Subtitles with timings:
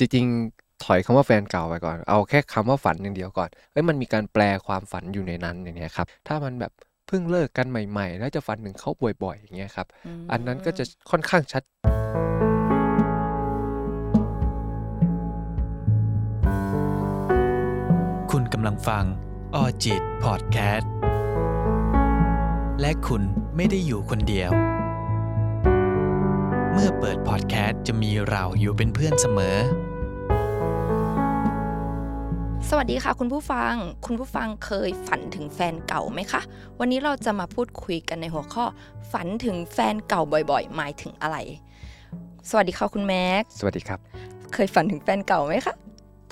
[0.00, 6.72] จริงๆถอยคำว่าแฟนเก่าไปก่อน เอาแค่คำว่าฝันอย่างเดียวก่อนเอ้ยมันมีการแปลความฝันอยู่ในนั้นอย่างเงี้ยครับ ถ้ามันแบบ
[7.06, 8.90] เพิ่งเลิกกันใหม่ ๆ แล้วจะฝันถึงเขา
[9.24, 9.86] บ่อยๆอย่างเงี้ยครับ
[10.32, 11.62] อันนั้นก็จะค่อนข้างชัด
[18.30, 19.04] คุณกำลังฟัง
[19.54, 20.90] ออจิตพอดแคสต์
[22.80, 23.22] และคุณ
[23.56, 24.50] ไม่ได้อยู่คนเดียว
[26.72, 29.56] เมื่อเปิดพอดแคสต์จะมีเราอยู่เป็นเพื่อนเสมอ
[32.68, 33.74] สวัสดีค่ะคุณผู้ฟัง
[34.06, 36.40] คุณผู้ฟังเคยฝันถึงแฟนเก่าไหมคะ
[36.80, 38.64] วันนี้เราจะมาพูดคุยกันในหัวข้อ
[39.12, 41.36] ฝันถึงแฟนเก่าบ่อยๆ หมายถึงอะไร
[42.50, 44.00] สวัสดีค่ะคุณแม็ก สวัสดีครับ
[44.54, 45.74] เคยฝันถึงแฟนเก่าไหมคะ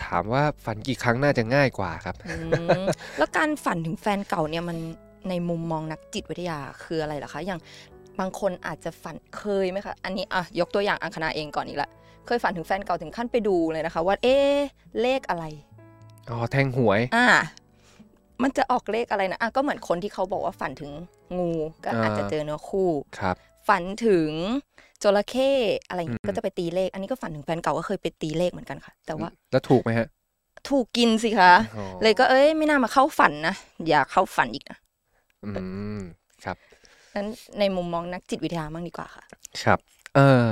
[0.05, 2.35] ถามว่าฝันกี่ครั้งน่าจะง่ายกว่าครับอื
[2.81, 2.85] ม
[3.19, 4.79] แล้วการฝันถึงแฟนเก่าเนี่ยมัน
[5.29, 7.61] ในมุมมองนักจิตวิทยาคืออะไรเหรอคะ อย่าง
[8.19, 11.91] บางคนอาจจะฝันเคยไหมคะ อันนี้อะยกตัวอย่างอังคณาเองก่อนอีกละ
[12.27, 14.57] เคยฝันถึงแฟนเก่าถึงขั้นไปดูเลยนะคะ ว่าเอ๊ะ
[15.03, 15.47] เลขอะไร
[16.31, 17.29] อ๋อแทงหวย อ่า
[18.43, 20.91] มันจะออกเลขอะไรนะอะก็เหมือนคนที่เขาบอกว่าฝันถึง
[21.39, 21.51] งู
[21.85, 23.37] ก็อาจจะเจอเนื้อคู่ครับ
[23.69, 24.31] ฝันถึง
[25.03, 25.51] จระเข้
[25.89, 30.07] อะไรอย่างงี้อืมก็จะไปตีเลข อันนี้ก็ฝันถึงแฟนเก่าก็เคยไปตีเลขเหมือนกันค่ะ แต่ว่าแล้วถูกไหมฮะ
[30.71, 33.55] ถูกกินสิคะอ๋อเลยก็เอ้ยไม่น่ามาเข้าฝันนะ
[33.89, 34.79] อย่าเข้าฝันอีกนะ
[35.45, 35.51] อื
[35.99, 36.01] ม
[36.45, 36.57] ครับ
[37.15, 37.27] นั้น
[37.59, 39.25] ในมุมมองนักจิตวิทยาบ้างดีกว่าค่ะ
[39.63, 39.79] ครับ
[40.15, 40.47] เออ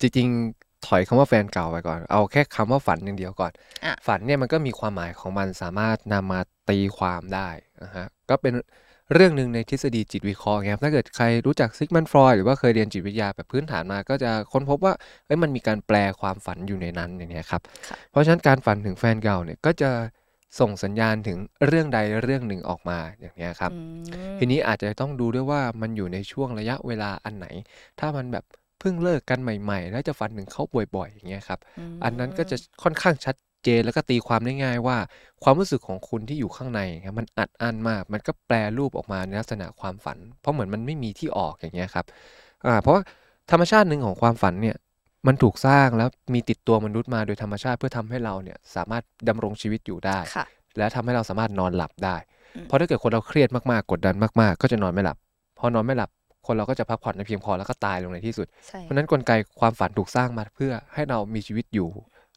[0.00, 3.52] จริงๆ ถอยคำว่าแฟนเก่าไปก่อน เอาแค่คำว่าฝันอย่างเดียวก่อน
[3.84, 6.40] อะฝันเนี่ยมันก็มีความหมายของมันสามารถนำมา
[6.70, 7.48] ตีความได้
[7.82, 8.52] นะฮะก็เป็น
[9.14, 14.92] เรื่องหนึ่งในทฤษฎีจิตวิเคราะห์ไงครับถ้าเกิดใครรู้จักซิกมันฟรอยด์หรือว่าเคยเรียนจิตวิทยาแบบพื้นฐานมา ก็จะค้นพบว่า
[15.26, 19.90] เอ้ยมันมีการแปลความฝันอยู่ในนั้นอย่างเงี้ยครับค่ะเพราะฉะนั้นการฝันถึงแฟนเก่าเนี่ยก็จะ
[20.60, 27.46] ส่งสัญญาณถึงเรื่องใดเรื่องหนึ่งออกมาอย่างเงี้ยครับอืมทีนี้อาจจะต้องดูด้วยว่ามันอยู่ในช่วงระยะเวลาอันไหน
[28.00, 30.62] ถ้ามันแบบเพิ่งเลิกกันใหม่ ๆ แล้วจะฝันถึงเขา
[30.96, 31.58] บ่อยๆอย่างเงี้ยครับ
[31.94, 34.96] มอันนั้นก็จะค่อนข้างชัดเจนแล้วก็ตีความได้ง่ายว่า
[35.42, 42.04] ความรู้สึกของคุณที่อยู่ข้างในครับมันอัดอั้นมาก มันก็แปลรูปออกมาในลักษณะความฝัน เพราะเหมือนมันไม่มีที่ออกอย่างเงี้ยครับ
[42.66, 43.02] อ่าเพราะว่า
[43.50, 44.76] ธรรมชาติหนึ่งของความฝันเนี่ย
[45.26, 50.46] มันถูกสร้างแล้วมีติดตัวมนุษย์มาโดยธรรมชาติเพื่อทำให้เราเนี่ยสามารถดำรงชีวิตอยู่ได้ค่ะ
[50.78, 52.16] และทำให้เราสามารถนอนหลับได้
[52.56, 55.16] อืมเพราะถ้าเกิดคนเราเครียดมากๆ กดดันมากๆ ก็จะนอนไม่หลับ
[55.58, 56.10] พอนอนไม่หลับ
[56.46, 61.88] คนเราก็จะพักผ่อนไม่เพียงพอแล้วก็ตายลงในที่สุดใช่เพราะฉะนั้นกลไกความฝันถูกสร้างมาเพื่อให้เรามีชีวิตอยู่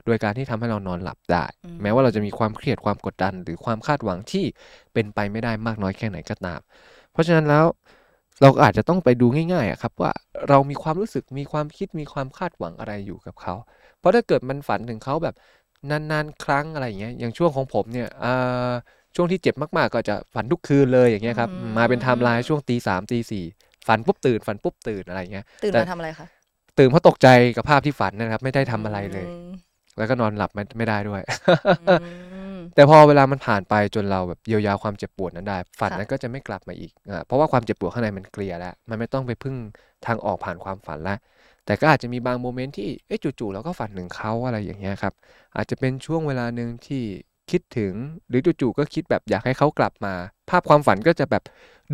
[0.05, 1.45] โดยการที่ทำให้เรานอนหลับได้
[1.81, 4.45] แม้ว่าเราจะมีความเครียดความกดดัน หรือความคาดหวังที่
[4.93, 6.59] เป็นไปไม่ได้มากน้อยแค่ไหนก็ตาม
[7.11, 7.65] เพราะฉะนั้นแล้ว
[8.41, 10.11] เราก็อาจจะต้องไปดูง่ายๆอะครับว่า
[10.49, 13.53] เรามีความรู้สึกมีความคิดมีความคาดหวังอะไรอยู่กับเขา
[13.99, 15.35] เพราะถ้าเกิดมันฝันถึงเขาแบบ
[15.89, 18.71] นานๆ ครั้งอะไรอย่างเงี้ยอย่างช่วงของผมเนี่ยอ่า
[19.15, 23.45] ช่วงที่เจ็บมากๆ ก็จะฝันทุกคืนเลยอย่างเงี้ยครับอืมมาเป็นไทม์ไลน์ช่วงตีสามตีสี่
[23.87, 26.27] ฝันปุ๊บตื่นฝันปุ๊บตื่นอะไรอย่างเงี้ยตื่นแต่มาทำอะไรคะ
[26.77, 29.51] ตื่นเพราะตกใจกับภาพที่ฝันนะครับ ไม่ได้ทำอะไรเลยม
[29.97, 31.21] แล้วก็นอนหลับไม่ไม่ได้ด้วย
[31.81, 31.95] อื
[32.57, 39.55] มแต่พอเวลามันผ่านไปจนเราแบบเยียวยาความเจ็บปวดนั้นได้ ฝันค่ะนั้นก็จะไม่กลับมาอีกอ่าเพราะว่าความเจ็บปวดข้างในมันเคลียร์แล้ว มันไม่ต้องไปพึ่ง
[40.05, 41.17] ทางออกผ่านความฝันแล้ว
[41.65, 45.13] แต่ก็อาจจะมีบางโมเมนต์ที่เอ๊ะจู่ๆเราก็ฝันถึงเขาอะไรอย่างเงี้ยครับ
[45.55, 47.03] อาจจะเป็นช่วงเวลาหนึ่งที่
[47.51, 47.93] คิดถึง
[48.29, 50.13] หรือจู่ๆก็คิดแบบอยากให้เขากลับมา
[50.49, 51.43] ภาพความฝันก็จะแบบ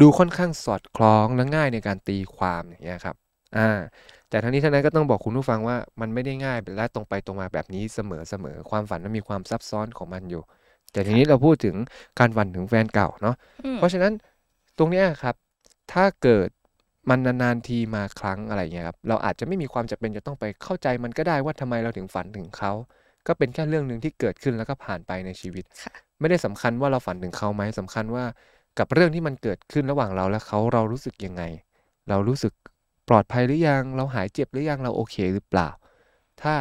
[0.01, 3.15] ดูค่อนข้างสอดคล้องและง่ายในการตีความอย่างเงี้ยครับ
[3.57, 3.69] อ่า
[4.29, 10.43] แต่ทั้งนี้ทั้งนั้นก็ต้องบอกคุณผู้ฟังว่ามันไม่ได้ง่ายและตรงไปตรงมาแบบนี้เสมอเสมอความฝันมันมีความซับซ้อนของมันอยู่
[10.91, 11.75] แต่ทีนี้เราพูดถึง
[12.19, 13.35] การฝันถึงแฟนเก่าเนาะ
[13.65, 14.13] อืมเพราะฉะนั้น
[14.77, 15.35] ตรงเนี้ยครับ
[15.93, 16.49] ถ้าเกิด
[17.09, 22.71] มันนานๆทีมาครั้งอะไรเงี้ยครับเราอาจจะไม่มีความจำเป็นจะต้องไปเข้าใจมันก็ได้ว่าทำไมเราถึงฝันถึงเขา
[23.27, 28.25] ก็เป็นแค่เรื่องหนึ่งที่เกิดขึ้นแล้วก็ผ่านไปในชีวิตค่ะไม่ได้สำคัญว่าเราฝันถึงเขาไหมสำคัญว่า
[28.79, 31.43] กับเรื่องที่มันเกิดขึ้นระหว่างเราและเขาเรารู้สึกยังไง
[32.09, 32.53] เรารู้สึก
[33.09, 35.69] ปลอดภัยหรือยัง เราหายเจ็บหรือยังเราโอเคหรือเปล่า
[36.41, 36.55] ถ้า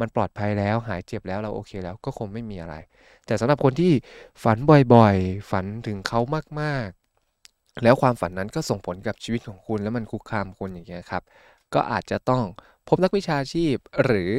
[0.00, 2.74] มันปลอดภัยแล้วหายเจ็บแล้วเราโอเคแล้วก็คงไม่มีอะไร
[3.26, 3.92] แต่สำหรับคนที่
[4.42, 4.58] ฝัน
[4.94, 6.20] บ่อยๆ ฝันถึงเขา
[6.60, 11.22] มากๆ แล้วความฝันนั้นก็ส่งผลกับชีวิตของคุณ แล้วมันคุกคามคุณอย่างเงี้ยครับ
[11.74, 12.42] ก็อาจจะต้อง
[12.88, 14.30] พบนักวิชาชีพหรือ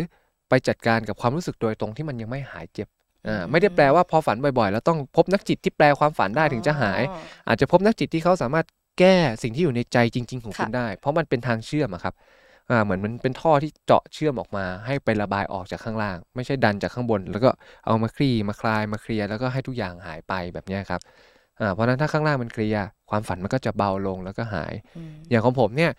[0.49, 2.87] ไปจัดการกับความรู้สึกโดยตรงที่มันยังไม่หายเจ็บ
[3.27, 8.65] อ่าไม่ได้แปลว่าพอฝันบ่อยๆ แล้วต้องพบนักจิตที่แปลความฝันได้ถึงจะหายอ๋ออาจจะพบนักจิตที่เขาสามารถ
[8.99, 12.13] แก้สิ่งที่อยู่ในใจจริง ๆ ของคุณค่ะได้ เพราะมันเป็นทางเชื่อมอะครับ
[12.69, 17.49] อ่าเหมือนมันเป็นท่อที่เจาะเชื่อมออกมา ให้ไประบายออกจากข้างล่าง ไม่ใช่ดันจากข้างบน แล้วก็
[17.85, 21.01] เอามาคลี่มาคลายมาเคลียร์แล้วก็ให้ทุกอย่างหายไปแบบเนี้ยครับ
[21.59, 25.91] อ่าเพราะฉะนั้นถ้าข้างล่างมันเคลียร์ความฝันมันก็จะเบาลงแล้วก็หายอืมอย่างของผมเนี่ย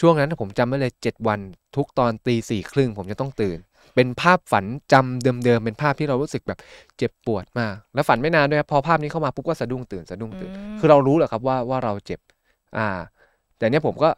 [0.00, 1.40] ช่วงนั้นผมจำไม่เลยเจ็ดวัน
[1.76, 3.58] ทุกตอนตีสี่ครึ่งผมจะต้องตื่น
[3.94, 6.58] เป็นภาพฝันจำเดิมๆเป็นภาพที่เรารู้สึกแบบ
[6.98, 12.20] เจ็บปวดมาก แล้วฝันไม่นานด้วยครับพอภาพนี้เข้ามาปุ๊บก็สะดุ้งตื่นสะดุ้งตื่นอืมคือเรารู้แหละครับว่าว่าเราเจ็บ
[12.76, 12.88] อ่า
[13.58, 14.10] แต่เนี้ยผมก็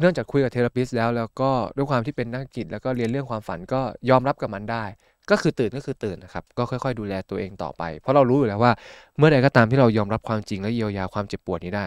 [0.00, 3.80] เนื่องจากคุยกับเทอราปิสต์แล้วแล้วก็ด้วยความที่เป็นนักจิต แล้วก็เรียนเรื่องความฝันก็
[4.10, 4.84] ยอมรับกับมันได้
[5.30, 8.72] ก็คือตื่นก็คือตื่นนะครับก็ค่อยๆ ดูแลตัวเองต่อไป เพราะเรารู้อยู่แล้วว่า
[9.18, 11.86] เมื่อใดก็ตามที่เรายอมรับความจริงและเยียวยาความเจ็บปวดนี้ได้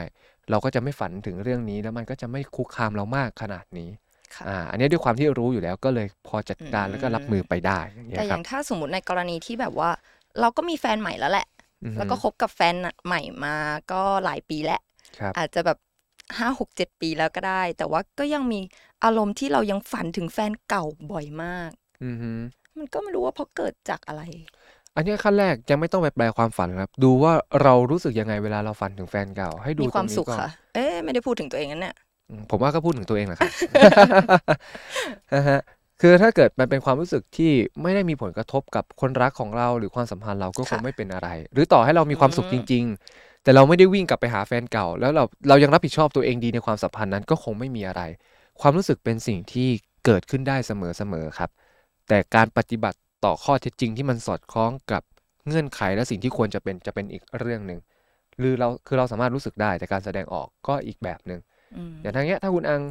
[0.50, 4.07] เราก็จะไม่ฝันถึงเรื่องนี้แล้วมันก็จะไม่คุกคามเรามากขนาดนี้ค่ะ
[4.48, 9.90] อ่าอันนี้ด้วยความที่รู้อยู่แล้วก็เลยพอจัดการอืมแล้วก็รับมือไปได้อย่างเงี้แต่ยอครัย่าบงถ้าสมมติในกรณีที่แบบว่า
[10.40, 11.48] เราก็มีแฟนใหม่แล้วแหละ
[11.84, 12.76] อือฮึแล้วก็คบกับแฟน
[13.06, 13.56] ใหม่มา
[13.92, 14.82] ก็หลายปีแล้ว
[15.20, 15.78] ครับอาจจะแบบ
[16.38, 18.60] ห้าหกเจ็ดปีแล้วก็ได้ แต่ว่าก็ยังมี
[19.04, 21.72] อารมณ์ที่เรายังฝันถึงแฟนเก่าบ่อยมาก
[22.04, 22.32] อือฮึ
[22.78, 24.22] มันก็ไม่รู้ว่าเพราะเกิดจากอะไร
[24.96, 27.34] อันเนี้ยขั้นแรกยังไม่ต้องไปแปลความฝันครับ ดูว่า
[27.64, 32.07] เรารู้สึกยังไงเวลาเราฝันถึงแฟนเก่า ให้ดูมีความตรงนี้สุขก่อนค่ะ เอ๊ะไม่ได้พูดถึงตัวเองนั่นเนี่ยอืม
[32.50, 33.52] ผมว่าก็พูดถึงตัวเองแหละครับ
[36.02, 37.52] คือถ้าเกิดมันเป็นความรู้สึกที่
[37.82, 42.84] ไม่ได้มีผลกระทบกับคนรักของเราหรือความสัมพันธ์เราก็คงไม่เป็นอะไร หรือต่อให้เรามีความสุขจริง
[43.14, 48.02] ๆ แต่เราไม่ได้วิ่งกลับไปหาแฟนเก่า แล้วเราเรายังรับผิดชอบตัวเองดีในความสัมพันธ์นั้นก็คงไม่มีอะไร
[48.62, 49.70] ความรู้สึกเป็นสิ่งที่
[50.06, 51.50] เกิดขึ้นได้เสมอๆครับ
[52.08, 55.04] แต่การปฏิบัติต่อข้อเท็จจริงที่มันสอดคล้องกับ
[55.48, 57.80] เงื่อนไขและสิ่งที่ควรจะเป็นจะเป็นอีกเรื่องหนึ่ง
[58.40, 61.40] หรือเราคือเราสามารถรู้สึกได้แต่การแสดงออกก็อีกแบบหนึ่ง
[61.76, 62.82] อืมอย่างทางเนี้ยถ้าคุณอัง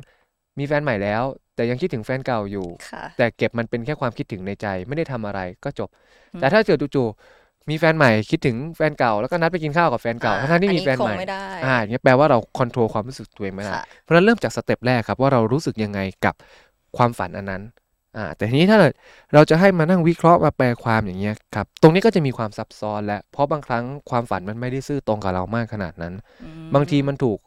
[0.59, 1.23] มีแฟนใหม่แล้ว
[1.55, 5.89] แต่ยังคิดถึงแฟนเก่าอยู่ค่ะแต่เก็บมันเป็นแค่ความคิดถึงในใจ ไม่ได้ทำอะไรก็จบ
[6.35, 16.35] อืมแต่ถ้าเกิดจู่ๆมีแฟนใหม่คิดถึงแฟนเก่าแล้วก็นัดไปกินข้าวกับแฟนเก่าอ่าทั้งๆที่อันมีนี้แฟนใหม่คงไม่ได้อ่าอย่างเงี้ยแปลว่าเรา control ความรู้สึกตัวเองไม่ได้ค่ะเพราะฉะนั้นเริ่มจาก step แรกครับว่าเรารู้สึกยังไงกับ
[16.97, 17.63] ความฝันอันนั้น
[18.17, 18.93] อ่าแต่ทีนี้ถ้าเกิด
[19.35, 27.39] เราจะให้มานั่งวิเคราะห์มาแปลความอย่างเงี้ยครับตรงนี้ก็จะมีความซับซ้อนและเพราะบางครั้งความฝันมันไม่ได้ซื่อตรงกับเรามากขนาดนั้นอืมบางทีมันถูก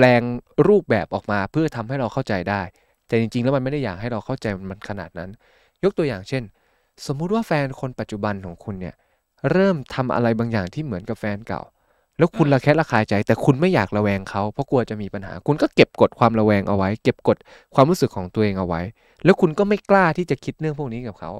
[0.00, 0.22] แปลง
[0.68, 2.62] รูปแบบออกมาเพื่อทำให้เราเข้าใจได้
[3.06, 5.30] แต่จริงๆ แล้วมันไม่ได้อยากให้เราเข้าใจมันขนาดนั้น
[5.84, 6.42] ยกตัวอย่างเช่น
[7.06, 8.94] สมมุติว่าแฟนคนปัจจุบันของคุณเนี่ย
[9.52, 11.62] เริ่มทำอะไรบางอย่างที่เหมือนกับแฟนเก่า
[12.18, 17.38] แล้วคุณระแคะระคายใจ แต่คุณไม่อยากระแวงเขาเพราะกลัวจะมีปัญหา คุณก็เก็บกดความระแวงเอาไว้ เก็บกด
[17.74, 18.80] ความรู้สึกของตัวเองเอาไว้
[19.24, 21.32] แล้วคุณก็ไม่กล้าที่จะคิดเรื่องพวกนี้กับเขา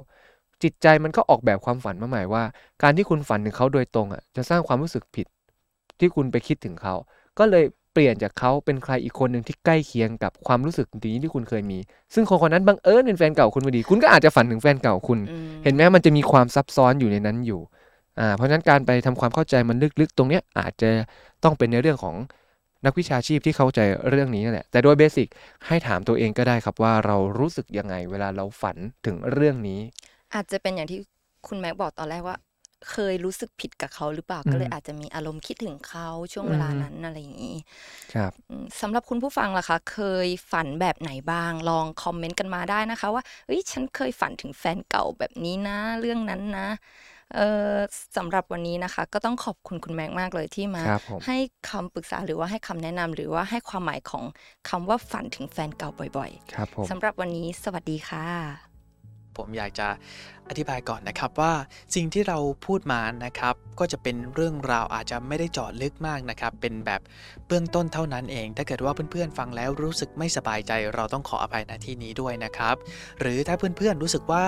[0.62, 2.42] จิตใจมันก็ออกแบบความฝันมาใหม่ว่า
[2.82, 5.26] การที่คุณฝันถึงเขาโดยตรงอะจะสร้างความรู้สึกผิด
[5.98, 6.94] ที่คุณไปคิดถึงเขา
[7.38, 7.64] ก็เลย
[7.98, 11.78] ปลี่ยนจากเขาเป็นใครอีกคนหนึ่งที่ใกล้เคียงกับความรู้สึกนี้ที่คุณเคยมี
[12.14, 17.60] ซึ่งคนคนนั้นบังเอิญเป็นแฟนเก่าคุณพอดี คุณก็อาจจะฝันถึงแฟนเก่าคุณอืมเห็นไหมมันจะมีความซับซ้อนอยู่ในนั้นอยู่
[18.18, 20.88] อ่าเพราะฉะนั้นการไปทำความเข้าใจมันลึกๆ ตรงเนี้ยอาจจะ
[21.44, 22.14] ต้องเป็นในเรื่องของ
[22.86, 23.80] นักวิชาชีพที่เข้าใจ
[24.10, 25.28] เรื่องนี้นั่นแหละ แต่โดยเบสิก
[25.66, 29.80] ให้ถามตัวเองก็ได้ครับว่าเรารู้สึกยังไงเวลาเราฝันถึงเรื่องนี้
[30.34, 30.98] อาจจะเป็นอย่างที่
[31.48, 32.36] คุณแม็กบอกตอนแรกว่า
[32.90, 37.56] เคยรู้สึกผิดกับเขาหรือเปล่าอืมก็เลยอาจจะมีอารมณ์คิดถึงเขาช่วงเวลาอืมนั้นอะไรอย่างนี้
[38.14, 46.68] ครับอืมสำหรับคุณผู้ฟังล่ะคะ เคยฝันแบบไหนบ้าง ลองคอมเมนต์กันมาได้นะคะ ว่าเอ้ยฉันเคยฝันถึงแฟนเก่าแบบนี้นะ เรื่องนั้นนะ
[47.34, 47.40] เอ
[47.70, 47.74] อ
[48.16, 51.36] สำหรับวันนี้นะคะ ก็ต้องขอบคุณคุณแม็กมากเลยที่มาครับผมให้
[51.70, 54.24] คำปรึกษาหรือว่าให้คำแนะนำหรือว่าให้ความหมายของ
[54.68, 58.67] คำว่าฝันถึงแฟนเก่าบ่อยครับผมๆสำหรับวันนี้สวัสดีค่ะ
[59.38, 59.88] ผมอยากจะ
[60.48, 61.52] อธิบายก่อนนะครับว่า
[61.94, 67.00] สิ่งที่เราพูดมานะครับ ก็จะเป็นเรื่องราวอาจจะไม่ได้เจาะลึกมากนะครับ เป็นแบบ
[67.46, 72.76] เบื้องต้นเท่านั้นเอง ถ้าเกิดว่าเพื่อนๆฟังแล้วรู้สึกไม่สบายใจ เราต้องขออภัยณที่นี้ด้วยนะครับ
[73.20, 74.44] หรือถ้าเพื่อนๆรู้สึกว่า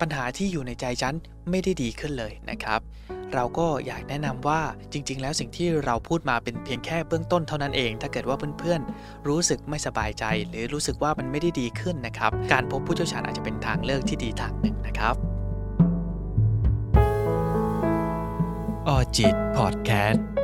[0.00, 1.14] ปัญหาที่อยู่ในใจฉัน
[1.50, 2.80] ไม่ได้ดีขึ้นเลยนะครับ
[3.34, 4.60] เราก็อยากแนะนำว่า
[4.92, 15.14] จริง ๆ แล้วสิ่งที่เราพูดมาเป็นเพียงแค่เบื้องต้นเท่านั้นเอง ถ้าเกิดว่าเพื่อนๆ รู้สึกไม่สบายใจ หรือรู้สึกว่ามันไม่ได้ดีขึ้นนะครับ การพบผู้เชี่ยวชาญอาจจะเป็นทางเลือกที่ดีทางหนึ่งนะครับ
[18.88, 20.39] ออจิตพอดแคสต์